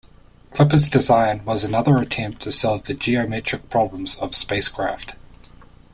Kliper's 0.49 0.89
design 0.89 1.45
was 1.45 1.63
another 1.63 1.99
attempt 1.99 2.41
to 2.41 2.51
solve 2.51 2.85
the 2.87 2.95
geometric 2.95 3.69
problems 3.69 4.15
of 4.15 4.33
spacecraft. 4.33 5.13